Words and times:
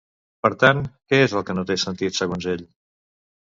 Per 0.45 0.49
tant, 0.63 0.79
què 1.13 1.19
és 1.25 1.35
el 1.41 1.45
que 1.51 1.55
no 1.59 1.67
té 1.73 1.77
sentit, 1.83 2.17
segons 2.23 2.49
ell? 2.55 2.67